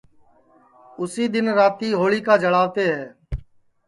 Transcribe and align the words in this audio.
اُسی 0.99 1.23
دؔن 1.33 1.47
رات 1.57 1.79
ہوݪیکا 1.99 2.33
جݪاوتے 2.41 2.85
ہے 2.93 3.03